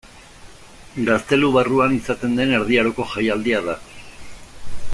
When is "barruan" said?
1.57-1.93